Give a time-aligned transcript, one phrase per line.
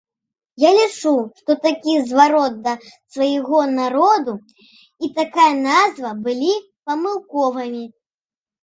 [0.61, 2.73] Я лічу, што такі зварот да
[3.13, 4.33] свайго народу
[5.03, 6.53] і такая назва былі
[6.91, 7.85] памылковымі.